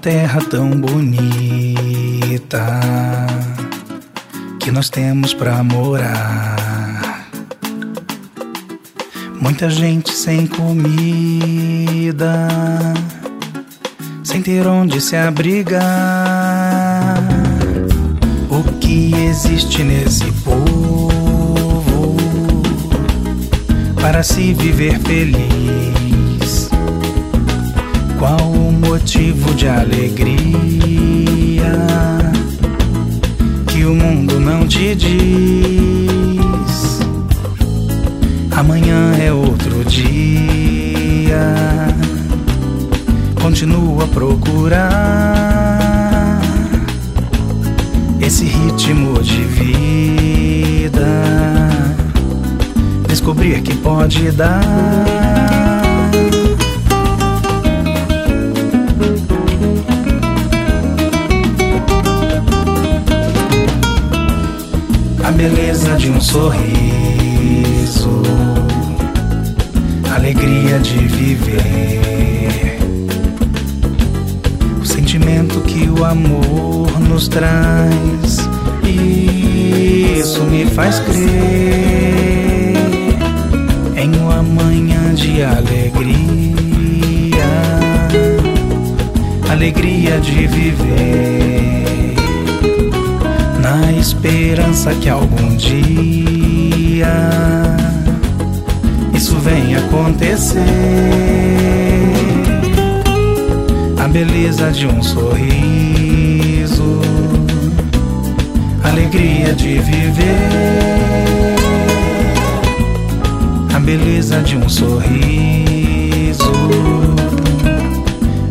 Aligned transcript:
terra 0.00 0.40
tão 0.40 0.70
bonita 0.70 1.76
que 4.60 4.70
nós 4.70 4.88
temos 4.88 5.34
pra 5.34 5.62
morar. 5.62 7.28
Muita 9.40 9.68
gente 9.68 10.12
sem 10.12 10.46
comida, 10.46 10.88
sem 14.22 14.40
ter 14.40 14.66
onde 14.66 15.00
se 15.00 15.16
abrigar. 15.16 15.82
O 18.48 18.62
que 18.78 19.12
existe 19.14 19.82
nesse 19.82 20.30
povo 20.42 22.16
para 24.00 24.22
se 24.22 24.54
viver 24.54 24.98
feliz? 25.00 26.70
Qual 28.18 28.57
motivo 28.78 29.54
de 29.54 29.68
alegria 29.68 30.18
que 33.66 33.84
o 33.84 33.94
mundo 33.94 34.38
não 34.40 34.66
te 34.66 34.94
diz? 34.94 35.18
Amanhã 38.56 39.14
é 39.20 39.32
outro 39.32 39.84
dia. 39.84 41.54
Continua 43.40 44.04
a 44.04 44.08
procurar 44.08 45.28
esse 48.20 48.44
ritmo 48.44 49.22
de 49.22 49.42
vida. 49.42 51.06
Descobrir 53.08 53.62
que 53.62 53.74
pode 53.76 54.30
dar. 54.32 55.57
Beleza 65.38 65.94
de 65.94 66.10
um 66.10 66.20
sorriso, 66.20 66.60
alegria 70.12 70.80
de 70.80 70.98
viver, 70.98 72.78
o 74.82 74.84
sentimento 74.84 75.60
que 75.60 75.88
o 75.88 76.04
amor 76.04 76.90
nos 77.08 77.28
traz. 77.28 78.48
Isso 78.82 80.42
me 80.42 80.66
faz 80.66 80.98
crer 80.98 82.74
em 83.96 84.16
uma 84.16 84.42
manhã 84.42 85.14
de 85.14 85.40
alegria, 85.40 86.18
alegria 89.48 90.18
de 90.18 90.48
viver 90.48 91.77
esperança 94.18 94.92
que 94.96 95.08
algum 95.08 95.56
dia 95.56 97.06
isso 99.14 99.36
venha 99.36 99.78
acontecer. 99.78 100.58
A 103.96 104.08
beleza 104.08 104.72
de 104.72 104.86
um 104.88 105.00
sorriso, 105.02 107.00
alegria 108.82 109.54
de 109.54 109.78
viver. 109.78 110.48
A 113.72 113.78
beleza 113.78 114.40
de 114.40 114.56
um 114.56 114.68
sorriso, 114.68 116.52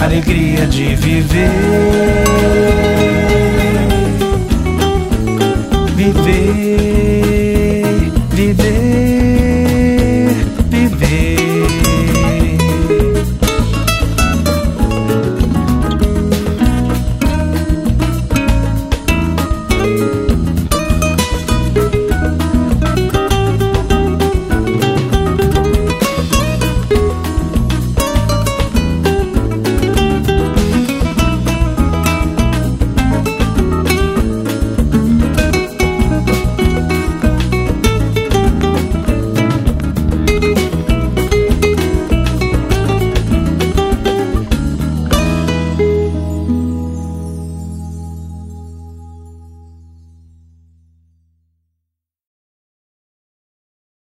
alegria 0.00 0.66
de 0.66 0.96
viver 0.96 2.51